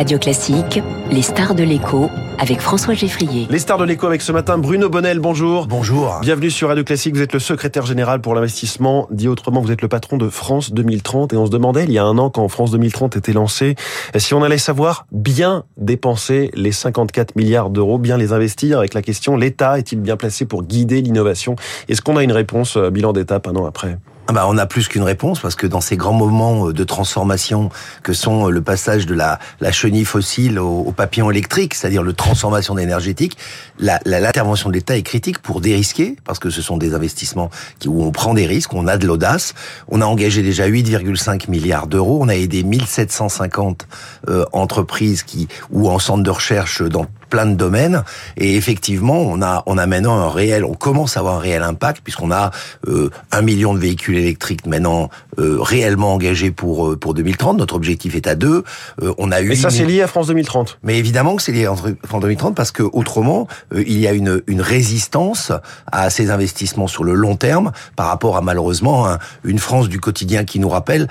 [0.00, 0.80] Radio Classique,
[1.10, 3.46] les stars de l'écho avec François Geffrier.
[3.50, 5.66] Les stars de l'écho avec ce matin Bruno Bonnel, bonjour.
[5.66, 6.20] Bonjour.
[6.22, 9.82] Bienvenue sur Radio Classique, vous êtes le secrétaire général pour l'investissement, dit autrement vous êtes
[9.82, 12.48] le patron de France 2030 et on se demandait il y a un an quand
[12.48, 13.74] France 2030 était lancé
[14.16, 19.02] si on allait savoir bien dépenser les 54 milliards d'euros, bien les investir avec la
[19.02, 21.56] question l'État est-il bien placé pour guider l'innovation?
[21.90, 23.98] Est-ce qu'on a une réponse euh, bilan d'étape un an après?
[24.30, 26.84] Ah bah, on a plus qu'une réponse parce que dans ces grands moments euh, de
[26.84, 27.68] transformation
[28.04, 32.12] que sont euh, le passage de la, la chenille fossile au, papillon électrique, c'est-à-dire le
[32.12, 33.36] transformation énergétique,
[33.80, 37.50] l'intervention la, de l'État est critique pour dérisquer parce que ce sont des investissements
[37.86, 39.52] où on prend des risques, on a de l'audace.
[39.88, 43.88] On a engagé déjà 8,5 milliards d'euros, on a aidé 1750
[44.28, 48.02] euh, entreprises qui ou en centre de recherche dans plein de domaines.
[48.36, 51.62] Et effectivement, on a, on a maintenant un réel, on commence à avoir un réel
[51.62, 52.50] impact puisqu'on a
[52.88, 57.58] euh, un million de véhicules électriques maintenant euh, réellement engagés pour euh, pour 2030.
[57.58, 58.64] Notre objectif est à deux.
[59.02, 59.48] Euh, on a eu.
[59.48, 60.78] Mais ça, c'est lié à France 2030.
[60.82, 64.42] Mais évidemment que c'est lié à France 2030 parce que autrement, il y a une
[64.46, 65.52] une résistance
[65.90, 69.06] à ces investissements sur le long terme par rapport à malheureusement
[69.44, 71.08] une France du quotidien qui nous rappelle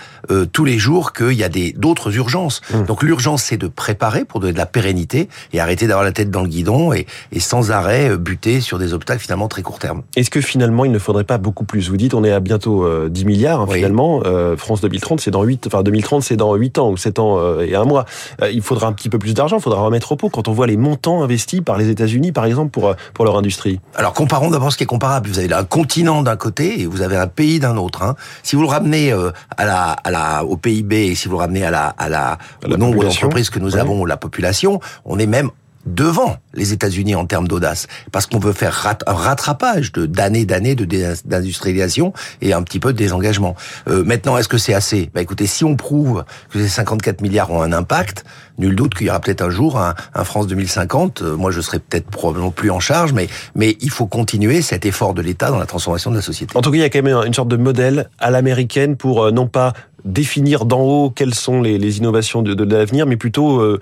[0.52, 2.61] tous les jours qu'il y a des d'autres urgences.
[2.73, 2.83] Mmh.
[2.83, 6.31] Donc l'urgence, c'est de préparer pour donner de la pérennité et arrêter d'avoir la tête
[6.31, 9.77] dans le guidon et, et sans arrêt euh, buter sur des obstacles finalement très court
[9.77, 10.02] terme.
[10.15, 11.88] Est-ce que finalement il ne faudrait pas beaucoup plus?
[11.89, 14.23] Vous dites on est à bientôt 10 euh, milliards hein, finalement.
[14.25, 17.59] Euh, France 2030 c'est dans 8, enfin 2030 c'est dans 8 ans ou 7 ans
[17.61, 18.05] et un mois.
[18.52, 20.65] il faudra un petit peu plus d'argent, il faudra remettre au pot quand on voit
[20.65, 23.80] les montants investis par les États-Unis par exemple pour pour leur industrie.
[23.95, 25.30] Alors comparons d'abord ce qui est comparable.
[25.30, 28.02] Vous avez un continent d'un côté et vous avez un pays d'un autre.
[28.02, 28.15] Hein.
[28.41, 31.63] Si vous le ramenez à la, à la, au PIB et si vous le ramenez
[31.63, 35.52] à la, à la, au nombre d'entreprises que nous avons, la population, on est même
[35.85, 40.75] devant les États-Unis en termes d'audace, parce qu'on veut faire un rattrapage de d'années d'années
[40.75, 40.86] de
[41.25, 43.55] d'industrialisation et un petit peu de désengagement.
[43.88, 45.09] Euh, maintenant, est-ce que c'est assez?
[45.13, 48.25] Bah écoutez, si on prouve que ces 54 milliards ont un impact,
[48.58, 51.21] nul doute qu'il y aura peut-être un jour un, France 2050.
[51.21, 54.86] Euh, moi, je serai peut-être probablement plus en charge, mais mais il faut continuer cet
[54.86, 56.58] effort de l'État dans la transformation de la société.
[56.58, 59.23] En tout cas, il y a quand même une sorte de modèle à l'américaine pour
[59.23, 59.73] euh, non pas
[60.05, 63.80] définir d'en haut quelles sont les, les innovations de, de l'avenir, mais plutôt euh,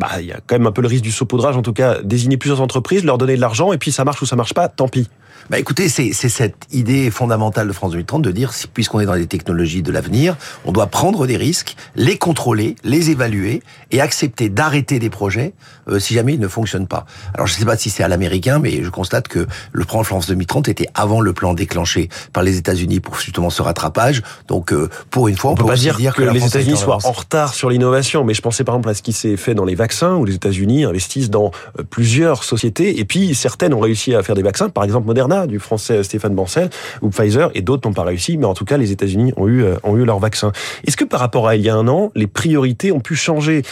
[0.00, 1.98] bah, il y a quand même un peu le risque du saupoudrage, en tout cas,
[2.02, 4.66] désigner plusieurs entreprises, leur donner de l'argent, et puis ça marche ou ça marche pas,
[4.68, 5.08] tant pis.
[5.50, 9.26] Bah écoutez, c'est cette idée fondamentale de France 2030 de dire, puisqu'on est dans les
[9.26, 14.98] technologies de l'avenir, on doit prendre des risques, les contrôler, les évaluer et accepter d'arrêter
[14.98, 15.54] des projets
[15.88, 17.06] euh, si jamais ils ne fonctionnent pas.
[17.34, 20.04] Alors je ne sais pas si c'est à l'américain, mais je constate que le plan
[20.04, 24.22] France 2030 était avant le plan déclenché par les États-Unis pour justement ce rattrapage.
[24.48, 27.54] Donc euh, pour une fois, on, peut pas dire, que, les États-Unis soient en retard
[27.54, 30.14] sur l'innovation, mais je pensais par exemple à ce qui s'est fait dans les vaccins,
[30.14, 34.34] où les États-Unis investissent dans euh, plusieurs sociétés, et puis certaines ont réussi à faire
[34.34, 36.70] des vaccins, par exemple Moderna du français Stéphane Bancel,
[37.02, 39.62] ou Pfizer, et d'autres n'ont pas réussi, mais en tout cas, les États-Unis ont eu,
[39.62, 40.52] euh, ont eu leur vaccin.
[40.86, 43.62] Est-ce que par rapport à il y a un an, les priorités ont pu changer?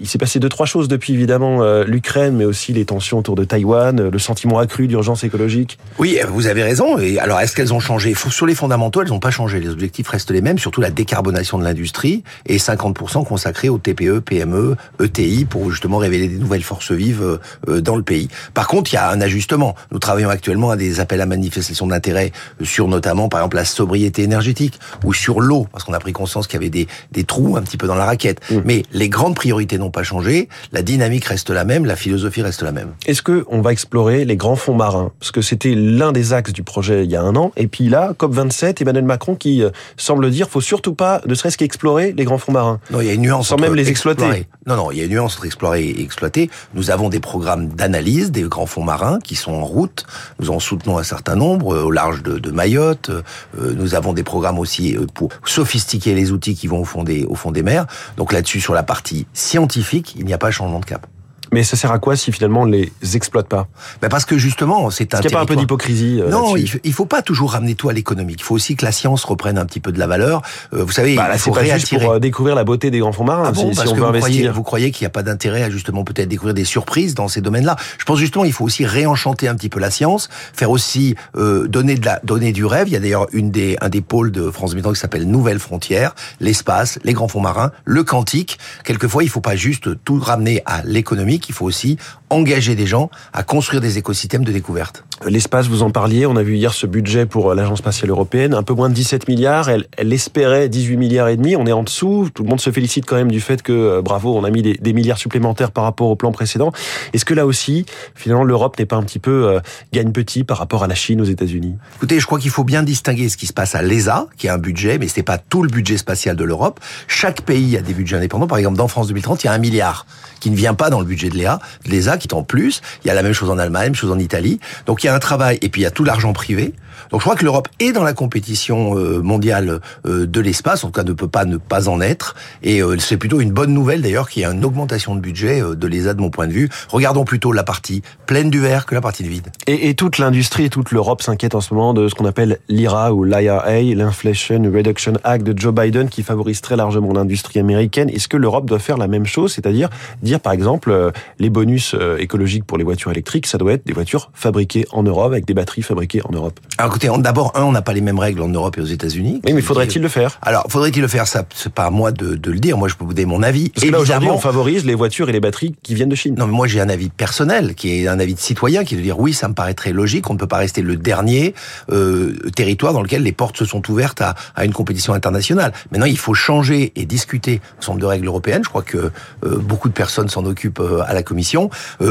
[0.00, 3.36] Il s'est passé deux, trois choses depuis, évidemment, euh, l'Ukraine, mais aussi les tensions autour
[3.36, 5.78] de Taïwan, euh, le sentiment accru d'urgence écologique.
[5.98, 6.98] Oui, vous avez raison.
[6.98, 8.14] Et alors, est-ce qu'elles ont changé?
[8.14, 9.60] Sur les fondamentaux, elles n'ont pas changé.
[9.60, 14.20] Les objectifs restent les mêmes, surtout la décarbonation de l'industrie et 50% consacrés aux TPE,
[14.20, 18.28] PME, ETI pour justement révéler des nouvelles forces vives dans le pays.
[18.54, 19.74] Par contre, il y a un ajustement.
[19.92, 22.32] Nous travaillons actuellement à des appel à manifestation d'intérêt
[22.62, 26.46] sur notamment, par exemple, la sobriété énergétique ou sur l'eau, parce qu'on a pris conscience
[26.46, 28.40] qu'il y avait des, des trous un petit peu dans la raquette.
[28.50, 28.56] Mmh.
[28.64, 32.62] Mais les grandes priorités n'ont pas changé, la dynamique reste la même, la philosophie reste
[32.62, 32.92] la même.
[33.06, 35.12] Est-ce que on va explorer les grands fonds marins?
[35.20, 37.88] Parce que c'était l'un des axes du projet il y a un an, et puis
[37.88, 42.24] là, COP27, Emmanuel Macron qui euh, semble dire, faut surtout pas, ne serait-ce qu'explorer les
[42.24, 42.80] grands fonds marins.
[42.90, 43.48] Non, il y a une nuance.
[43.48, 44.46] Sans même les exploiter.
[44.66, 46.50] Non, non, il y a une nuance entre explorer et exploiter.
[46.74, 50.06] Nous avons des programmes d'analyse des grands fonds marins qui sont en route.
[50.40, 53.10] Nous en soutenons un certain nombre euh, au large de, de Mayotte.
[53.10, 57.02] Euh, nous avons des programmes aussi euh, pour sophistiquer les outils qui vont au fond
[57.02, 57.86] des, au fond des mers.
[58.16, 61.06] Donc là-dessus, sur la partie scientifique, il n'y a pas changement de cap.
[61.56, 63.66] Mais ça sert à quoi si finalement on ne les exploite pas?
[64.02, 65.20] Ben Parce que justement, c'est un.
[65.20, 67.52] Est-ce qu'il n'y a pas un peu d'hypocrisie euh, Non, il ne faut pas toujours
[67.52, 68.40] ramener tout à l'économique.
[68.40, 70.42] Il faut aussi que la science reprenne un petit peu de la valeur.
[70.74, 73.12] Euh, vous savez, bah, il faut pas juste pour euh, découvrir la beauté des grands
[73.12, 73.44] fonds marins.
[73.46, 74.28] Ah si, parce on que veut vous investir.
[74.28, 77.26] Croyez, vous croyez qu'il n'y a pas d'intérêt à justement peut-être découvrir des surprises dans
[77.26, 80.70] ces domaines-là Je pense justement, il faut aussi réenchanter un petit peu la science, faire
[80.70, 82.86] aussi donner de la donner du rêve.
[82.88, 85.58] Il y a d'ailleurs une des un des pôles de France Métro qui s'appelle Nouvelles
[85.58, 88.58] Frontières, l'espace, les grands fonds marins, le quantique.
[88.84, 91.45] Quelquefois, il ne faut pas juste tout ramener à l'économique.
[91.48, 91.96] Il faut aussi
[92.30, 95.04] engager des gens à construire des écosystèmes de découverte.
[95.24, 98.62] L'espace, vous en parliez, on a vu hier ce budget pour l'Agence spatiale européenne, un
[98.62, 101.82] peu moins de 17 milliards, elle, elle espérait 18 milliards et demi, on est en
[101.82, 104.50] dessous, tout le monde se félicite quand même du fait que, euh, bravo, on a
[104.50, 106.70] mis des, des milliards supplémentaires par rapport au plan précédent.
[107.14, 109.60] Est-ce que là aussi, finalement, l'Europe n'est pas un petit peu euh,
[109.94, 111.76] gagne petit par rapport à la Chine, aux États-Unis?
[111.96, 114.54] Écoutez, je crois qu'il faut bien distinguer ce qui se passe à l'ESA, qui a
[114.54, 116.78] un budget, mais c'est pas tout le budget spatial de l'Europe.
[117.08, 118.48] Chaque pays a des budgets indépendants.
[118.48, 120.04] Par exemple, dans France 2030, il y a un milliard
[120.40, 121.38] qui ne vient pas dans le budget de
[121.86, 122.82] l'ESA, qui est en plus.
[123.02, 124.60] Il y a la même chose en Allemagne, même chose en Italie.
[124.84, 126.72] Donc y a un travail, et puis il y a tout l'argent privé.
[127.10, 130.88] Donc je crois que l'Europe est dans la compétition euh, mondiale euh, de l'espace, en
[130.88, 132.34] tout cas ne peut pas ne pas en être.
[132.62, 135.62] Et euh, c'est plutôt une bonne nouvelle d'ailleurs qu'il y ait une augmentation de budget
[135.62, 136.68] de l'ESA de mon point de vue.
[136.88, 139.48] Regardons plutôt la partie pleine du verre que la partie vide.
[139.66, 143.24] Et, toute l'industrie toute l'Europe s'inquiète en ce moment de ce qu'on appelle l'IRA ou
[143.24, 148.10] l'IRA, l'Inflation Reduction Act de Joe Biden, qui favorise très largement l'industrie américaine.
[148.10, 149.88] Est-ce que l'Europe doit faire la même chose, c'est-à-dire
[150.22, 154.30] dire par exemple les bonus écologiques pour les voitures électriques, ça doit être des voitures
[154.34, 157.82] fabriquées en Europe avec des batteries fabriquées en Europe Alors écoutez, d'abord, un, on n'a
[157.82, 159.40] pas les mêmes règles en Europe et aux États-Unis.
[159.44, 160.38] Oui, mais faudrait-il le faire?
[160.42, 161.26] Alors, faudrait-il le faire?
[161.26, 162.76] Ça, c'est pas à moi de, de, le dire.
[162.78, 163.70] Moi, je peux vous donner mon avis.
[163.70, 166.34] Parce que là, aujourd'hui, on favorise les voitures et les batteries qui viennent de Chine.
[166.38, 168.98] Non, mais moi, j'ai un avis personnel, qui est un avis de citoyen, qui est
[168.98, 170.30] de dire oui, ça me paraît très logique.
[170.30, 171.54] On ne peut pas rester le dernier
[171.92, 175.72] euh, territoire dans lequel les portes se sont ouvertes à, à, une compétition internationale.
[175.90, 178.62] Maintenant, il faut changer et discuter un certain nombre de règles européennes.
[178.64, 179.10] Je crois que euh,
[179.58, 181.70] beaucoup de personnes s'en occupent euh, à la Commission.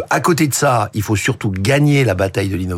[0.10, 2.75] À côté de ça, il faut surtout gagner la bataille de l'innovation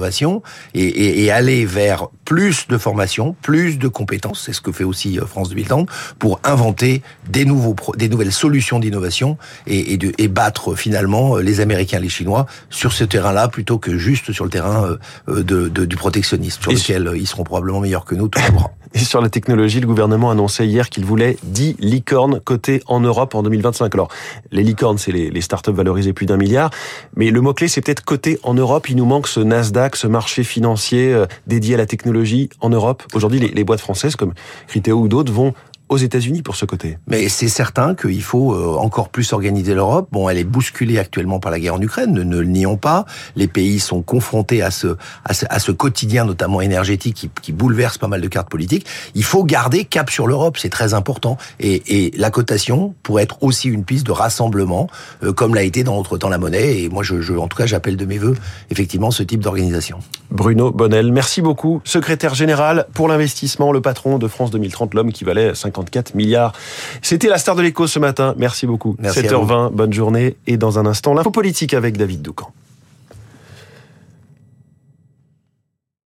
[0.74, 4.84] et, et, et aller vers plus de formation, plus de compétences, c'est ce que fait
[4.84, 5.90] aussi euh, France 2030,
[6.20, 11.42] pour inventer des, nouveaux, des nouvelles solutions d'innovation et, et, de, et battre finalement euh,
[11.42, 14.98] les Américains les Chinois sur ce terrain-là plutôt que juste sur le terrain
[15.30, 18.72] euh, de, de, du protectionnisme, sur lequel ils seront probablement meilleurs que nous toujours.
[18.96, 23.44] Sur la technologie, le gouvernement annonçait hier qu'il voulait 10 licornes cotées en Europe en
[23.44, 23.94] 2025.
[23.94, 24.10] Alors,
[24.52, 26.70] les licornes, c'est les, startups valorisées plus d'un milliard.
[27.16, 28.90] Mais le mot-clé, c'est peut-être coté en Europe.
[28.90, 33.04] Il nous manque ce Nasdaq, ce marché financier dédié à la technologie en Europe.
[33.14, 34.34] Aujourd'hui, les, les boîtes françaises comme
[34.68, 35.54] Criteo ou d'autres vont
[35.90, 36.98] aux États-Unis pour ce côté.
[37.08, 40.10] Mais c'est certain qu'il faut euh, encore plus organiser l'Europe.
[40.12, 43.06] Bon, elle est bousculée actuellement par la guerre en Ukraine, ne, ne le nions pas.
[43.36, 47.52] Les pays sont confrontés à ce, à ce, à ce quotidien, notamment énergétique, qui, qui,
[47.54, 48.86] bouleverse pas mal de cartes politiques.
[49.16, 51.38] Il faut garder cap sur l'Europe, c'est très important.
[51.60, 54.88] Et, et, la cotation pourrait être aussi une piste de rassemblement,
[55.24, 56.82] euh, comme l'a été dans notre temps la monnaie.
[56.82, 58.36] Et moi, je, je en tout cas, j'appelle de mes voeux
[58.70, 60.00] effectivement ce type d'organisation.
[60.32, 61.82] Bruno Bonnel, merci beaucoup.
[61.86, 66.54] Secrétaire général pour l'investissement, le patron de France 2030, l'homme qui valait 50 54 milliards.
[67.02, 68.34] C'était la star de l'écho ce matin.
[68.38, 68.96] Merci beaucoup.
[69.00, 70.36] Merci 7h20, bonne journée.
[70.48, 72.52] Et dans un instant, l'info politique avec David Doucan.